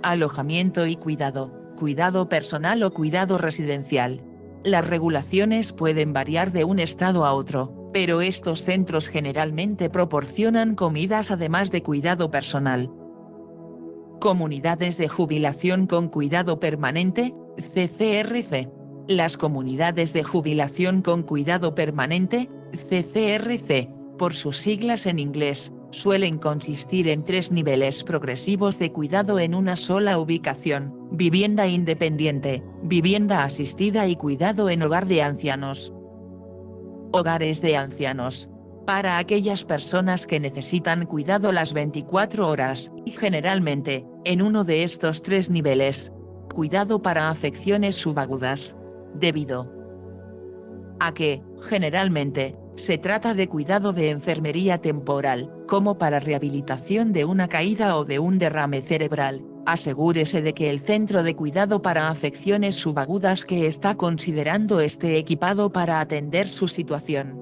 [0.03, 4.21] Alojamiento y cuidado, cuidado personal o cuidado residencial.
[4.63, 11.31] Las regulaciones pueden variar de un estado a otro, pero estos centros generalmente proporcionan comidas
[11.31, 12.91] además de cuidado personal.
[14.27, 18.67] Comunidades de jubilación con cuidado permanente, CCRC.
[19.07, 27.07] Las comunidades de jubilación con cuidado permanente, CCRC, por sus siglas en inglés, suelen consistir
[27.07, 34.17] en tres niveles progresivos de cuidado en una sola ubicación, vivienda independiente, vivienda asistida y
[34.17, 35.93] cuidado en hogar de ancianos.
[37.13, 38.49] Hogares de ancianos.
[38.85, 45.21] Para aquellas personas que necesitan cuidado las 24 horas, y generalmente, en uno de estos
[45.21, 46.11] tres niveles.
[46.53, 48.75] Cuidado para afecciones subagudas
[49.13, 49.71] debido
[50.99, 57.47] a que, generalmente, se trata de cuidado de enfermería temporal, como para rehabilitación de una
[57.47, 59.45] caída o de un derrame cerebral.
[59.65, 65.71] Asegúrese de que el centro de cuidado para afecciones subagudas que está considerando esté equipado
[65.71, 67.41] para atender su situación.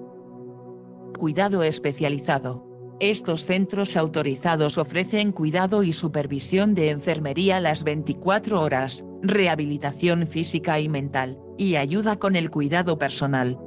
[1.18, 2.75] Cuidado especializado.
[3.02, 10.88] Estos centros autorizados ofrecen cuidado y supervisión de enfermería las 24 horas, rehabilitación física y
[10.88, 13.58] mental, y ayuda con el cuidado personal.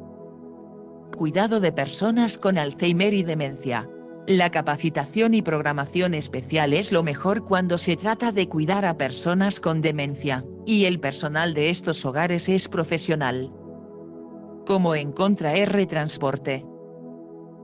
[1.14, 3.86] Cuidado de personas con Alzheimer y demencia.
[4.26, 9.60] La capacitación y programación especial es lo mejor cuando se trata de cuidar a personas
[9.60, 13.52] con demencia, y el personal de estos hogares es profesional.
[14.66, 16.64] Como en Contra R Transporte.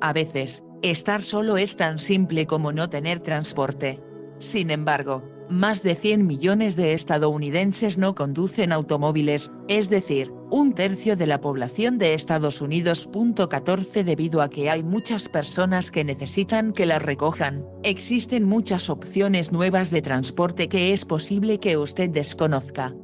[0.00, 4.00] A veces, estar solo es tan simple como no tener transporte.
[4.38, 11.16] Sin embargo, más de 100 millones de estadounidenses no conducen automóviles, es decir, un tercio
[11.16, 13.08] de la población de Estados Unidos.
[13.48, 19.52] 14 Debido a que hay muchas personas que necesitan que las recojan, existen muchas opciones
[19.52, 22.94] nuevas de transporte que es posible que usted desconozca.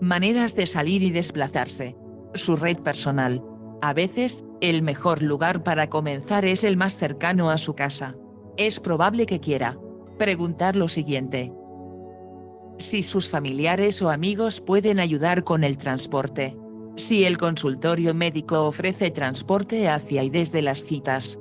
[0.00, 1.96] Maneras de salir y desplazarse.
[2.34, 3.42] Su red personal.
[3.80, 8.16] A veces, el mejor lugar para comenzar es el más cercano a su casa.
[8.56, 9.78] Es probable que quiera
[10.18, 11.52] preguntar lo siguiente.
[12.78, 16.56] Si sus familiares o amigos pueden ayudar con el transporte.
[16.96, 21.38] Si el consultorio médico ofrece transporte hacia y desde las citas.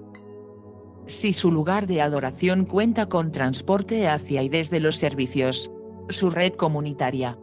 [1.07, 5.71] Si su lugar de adoración cuenta con transporte hacia y desde los servicios.
[6.09, 7.37] Su red comunitaria.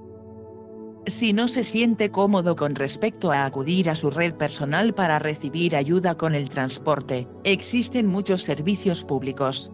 [1.06, 5.76] Si no se siente cómodo con respecto a acudir a su red personal para recibir
[5.76, 9.70] ayuda con el transporte, existen muchos servicios públicos,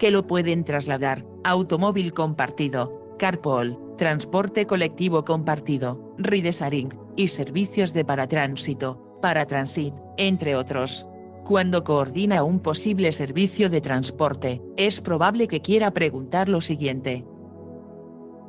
[0.00, 6.54] que lo pueden trasladar, automóvil compartido, carpool, transporte colectivo compartido, ride
[7.16, 11.06] y servicios de paratránsito, paratransit, entre otros.
[11.44, 17.26] Cuando coordina un posible servicio de transporte, es probable que quiera preguntar lo siguiente.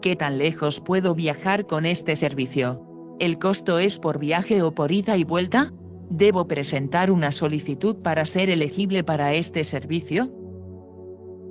[0.01, 2.83] ¿Qué tan lejos puedo viajar con este servicio?
[3.19, 5.73] ¿El costo es por viaje o por ida y vuelta?
[6.09, 10.33] ¿Debo presentar una solicitud para ser elegible para este servicio?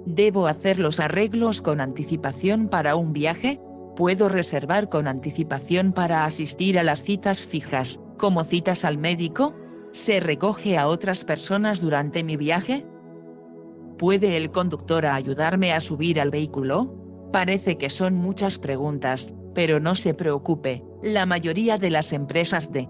[0.05, 3.61] ¿Debo hacer los arreglos con anticipación para un viaje?
[3.95, 9.55] ¿Puedo reservar con anticipación para asistir a las citas fijas, como citas al médico?
[9.93, 12.85] ¿Se recoge a otras personas durante mi viaje?
[13.97, 17.00] ¿Puede el conductor ayudarme a subir al vehículo?
[17.33, 22.89] Parece que son muchas preguntas, pero no se preocupe, la mayoría de las empresas de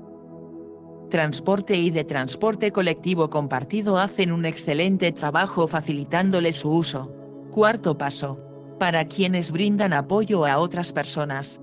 [1.10, 7.12] transporte y de transporte colectivo compartido hacen un excelente trabajo facilitándole su uso.
[7.50, 8.38] Cuarto paso.
[8.78, 11.60] Para quienes brindan apoyo a otras personas.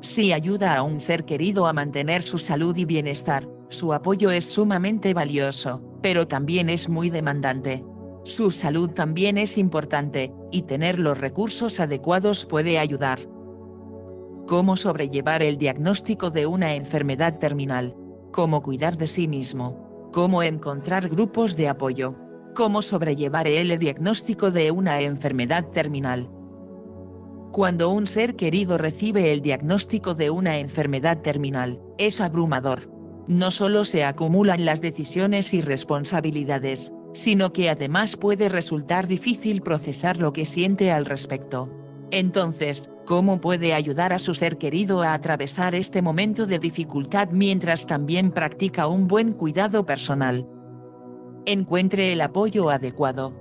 [0.00, 4.48] Si ayuda a un ser querido a mantener su salud y bienestar, su apoyo es
[4.48, 7.84] sumamente valioso, pero también es muy demandante.
[8.26, 13.20] Su salud también es importante, y tener los recursos adecuados puede ayudar.
[14.46, 17.96] ¿Cómo sobrellevar el diagnóstico de una enfermedad terminal?
[18.36, 22.14] cómo cuidar de sí mismo, cómo encontrar grupos de apoyo,
[22.54, 26.28] cómo sobrellevar el diagnóstico de una enfermedad terminal.
[27.50, 32.90] Cuando un ser querido recibe el diagnóstico de una enfermedad terminal, es abrumador.
[33.26, 40.18] no solo se acumulan las decisiones y responsabilidades, sino que además puede resultar difícil procesar
[40.18, 41.70] lo que siente al respecto.
[42.10, 47.86] Entonces, ¿cómo puede ayudar a su ser querido a atravesar este momento de dificultad mientras
[47.86, 50.46] también practica un buen cuidado personal?
[51.46, 53.34] Encuentre el apoyo adecuado.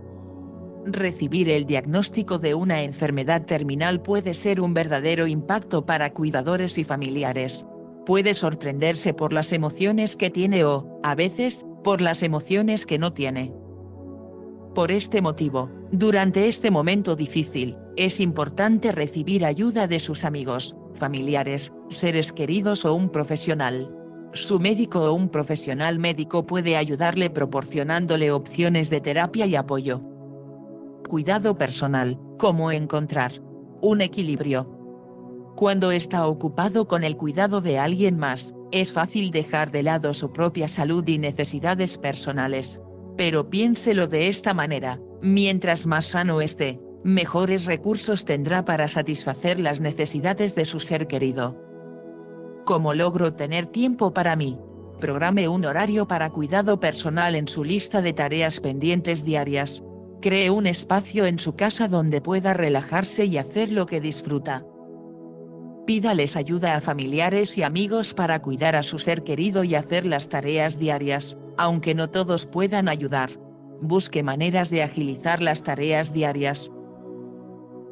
[0.85, 6.85] Recibir el diagnóstico de una enfermedad terminal puede ser un verdadero impacto para cuidadores y
[6.85, 7.65] familiares.
[8.05, 13.11] Puede sorprenderse por las emociones que tiene o, a veces, por las emociones que no
[13.11, 13.51] tiene.
[14.75, 21.71] Por este motivo, durante este momento difícil, es importante recibir ayuda de sus amigos, familiares,
[21.89, 23.89] seres queridos o un profesional.
[24.33, 30.01] Su médico o un profesional médico puede ayudarle proporcionándole opciones de terapia y apoyo.
[31.07, 33.31] Cuidado personal, cómo encontrar
[33.81, 34.69] un equilibrio.
[35.55, 40.33] Cuando está ocupado con el cuidado de alguien más, es fácil dejar de lado su
[40.33, 42.81] propia salud y necesidades personales.
[43.17, 49.79] Pero piénselo de esta manera, mientras más sano esté, mejores recursos tendrá para satisfacer las
[49.79, 51.55] necesidades de su ser querido.
[52.65, 54.57] ¿Cómo logro tener tiempo para mí?
[54.99, 59.83] Programe un horario para cuidado personal en su lista de tareas pendientes diarias.
[60.21, 64.65] Cree un espacio en su casa donde pueda relajarse y hacer lo que disfruta.
[65.85, 70.29] Pídales ayuda a familiares y amigos para cuidar a su ser querido y hacer las
[70.29, 73.29] tareas diarias aunque no todos puedan ayudar.
[73.81, 76.71] Busque maneras de agilizar las tareas diarias.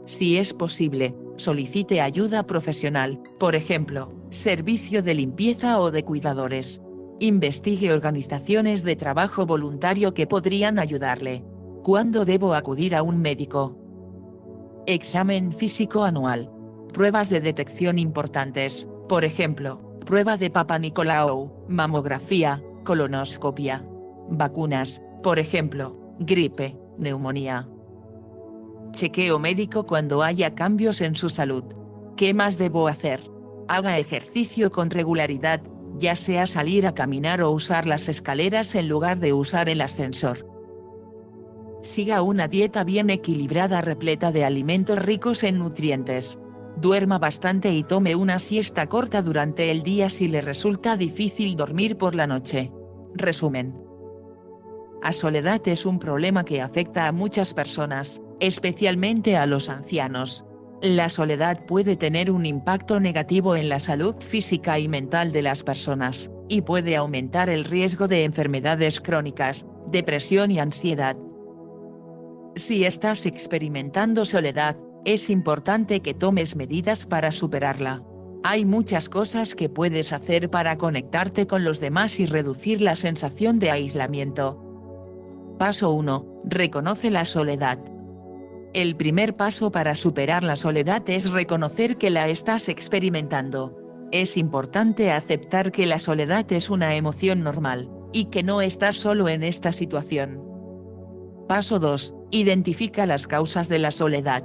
[0.05, 6.81] Si es posible, solicite ayuda profesional, por ejemplo, servicio de limpieza o de cuidadores.
[7.19, 11.43] Investigue organizaciones de trabajo voluntario que podrían ayudarle.
[11.83, 13.77] ¿Cuándo debo acudir a un médico?
[14.87, 16.52] Examen físico anual.
[16.93, 23.83] Pruebas de detección importantes, por ejemplo, prueba de Papa Nicolau, mamografía, colonoscopia.
[24.29, 27.67] Vacunas, por ejemplo, gripe, neumonía.
[28.91, 31.63] Chequeo médico cuando haya cambios en su salud.
[32.15, 33.21] ¿Qué más debo hacer?
[33.67, 35.61] Haga ejercicio con regularidad,
[35.97, 40.47] ya sea salir a caminar o usar las escaleras en lugar de usar el ascensor.
[41.81, 46.37] Siga una dieta bien equilibrada repleta de alimentos ricos en nutrientes.
[46.77, 51.97] Duerma bastante y tome una siesta corta durante el día si le resulta difícil dormir
[51.97, 52.71] por la noche.
[53.13, 53.75] Resumen.
[55.01, 60.45] A soledad es un problema que afecta a muchas personas, especialmente a los ancianos.
[60.81, 65.63] La soledad puede tener un impacto negativo en la salud física y mental de las
[65.63, 71.17] personas, y puede aumentar el riesgo de enfermedades crónicas, depresión y ansiedad.
[72.55, 78.03] Si estás experimentando soledad, es importante que tomes medidas para superarla.
[78.43, 83.59] Hay muchas cosas que puedes hacer para conectarte con los demás y reducir la sensación
[83.59, 84.59] de aislamiento.
[85.57, 86.41] Paso 1.
[86.45, 87.79] Reconoce la soledad.
[88.73, 93.77] El primer paso para superar la soledad es reconocer que la estás experimentando.
[94.11, 99.27] Es importante aceptar que la soledad es una emoción normal, y que no estás solo
[99.27, 100.41] en esta situación.
[101.47, 102.13] Paso 2.
[102.31, 104.43] Identifica las causas de la soledad.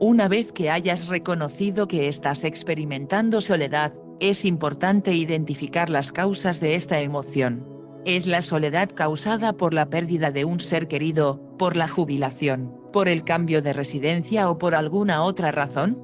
[0.00, 6.74] Una vez que hayas reconocido que estás experimentando soledad, es importante identificar las causas de
[6.74, 7.66] esta emoción.
[8.04, 13.08] ¿Es la soledad causada por la pérdida de un ser querido, por la jubilación, por
[13.08, 16.02] el cambio de residencia o por alguna otra razón?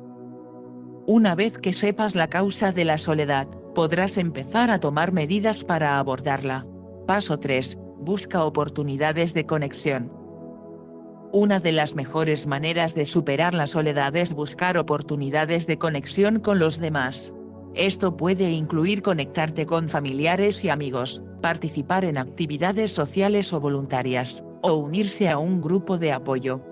[1.07, 5.99] Una vez que sepas la causa de la soledad, podrás empezar a tomar medidas para
[5.99, 6.65] abordarla.
[7.07, 7.77] Paso 3.
[7.99, 10.20] Busca oportunidades de conexión.
[11.33, 16.59] Una de las mejores maneras de superar la soledad es buscar oportunidades de conexión con
[16.59, 17.33] los demás.
[17.77, 24.75] Esto puede incluir conectarte con familiares y amigos, participar en actividades sociales o voluntarias, o
[24.75, 26.65] unirse a un grupo de apoyo.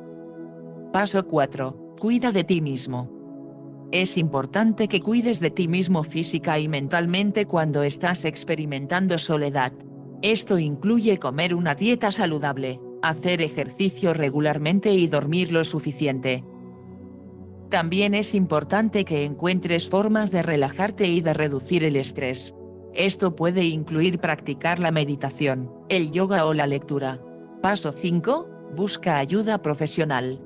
[0.93, 1.95] Paso 4.
[2.01, 3.09] Cuida de ti mismo.
[3.93, 9.73] Es importante que cuides de ti mismo física y mentalmente cuando estás experimentando soledad.
[10.21, 16.45] Esto incluye comer una dieta saludable, hacer ejercicio regularmente y dormir lo suficiente.
[17.71, 22.55] También es importante que encuentres formas de relajarte y de reducir el estrés.
[22.95, 27.21] Esto puede incluir practicar la meditación, el yoga o la lectura.
[27.63, 28.49] Paso 5.
[28.75, 30.41] Busca ayuda profesional.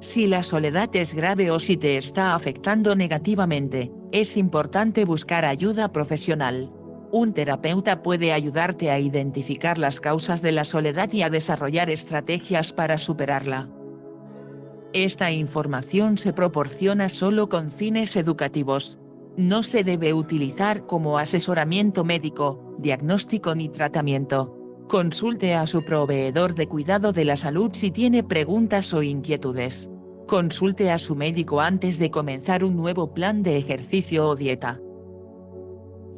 [0.00, 5.92] Si la soledad es grave o si te está afectando negativamente, es importante buscar ayuda
[5.92, 6.72] profesional.
[7.10, 12.72] Un terapeuta puede ayudarte a identificar las causas de la soledad y a desarrollar estrategias
[12.72, 13.70] para superarla.
[14.92, 18.98] Esta información se proporciona solo con fines educativos.
[19.36, 24.54] No se debe utilizar como asesoramiento médico, diagnóstico ni tratamiento.
[24.88, 29.90] Consulte a su proveedor de cuidado de la salud si tiene preguntas o inquietudes.
[30.26, 34.80] Consulte a su médico antes de comenzar un nuevo plan de ejercicio o dieta.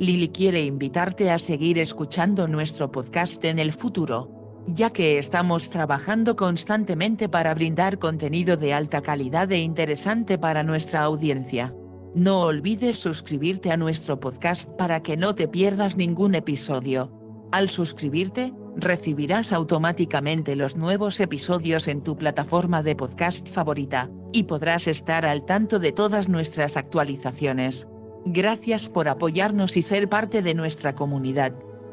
[0.01, 6.37] Lili quiere invitarte a seguir escuchando nuestro podcast en el futuro, ya que estamos trabajando
[6.37, 11.75] constantemente para brindar contenido de alta calidad e interesante para nuestra audiencia.
[12.15, 17.13] No olvides suscribirte a nuestro podcast para que no te pierdas ningún episodio.
[17.53, 24.87] Al suscribirte, recibirás automáticamente los nuevos episodios en tu plataforma de podcast favorita, y podrás
[24.87, 27.87] estar al tanto de todas nuestras actualizaciones.
[28.25, 31.53] Gracias por apoyarnos y ser parte de nuestra comunidad.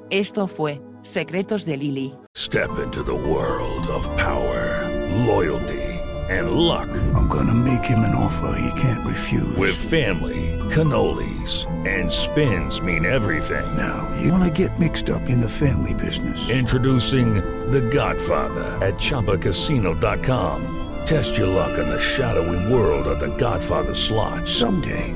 [0.10, 2.14] Esto fue Secretos de Lily.
[2.36, 4.90] Step into the world of power,
[5.26, 5.82] loyalty,
[6.30, 6.90] and luck.
[7.16, 9.56] I'm gonna make him an offer he can't refuse.
[9.58, 13.66] With family, cannolis, and spins mean everything.
[13.78, 16.50] Now, you wanna get mixed up in the family business.
[16.50, 17.36] Introducing
[17.72, 20.74] The Godfather at ChumbaCasino.com.
[21.06, 24.46] Test your luck in the shadowy world of The Godfather slot.
[24.46, 25.16] Someday,